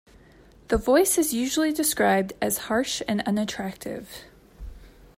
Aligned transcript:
The 0.69 0.77
voice 0.79 1.19
is 1.19 1.31
usually 1.31 1.71
described 1.71 2.33
as 2.41 2.57
harsh 2.71 3.03
and 3.07 3.21
unattractive. 3.21 4.23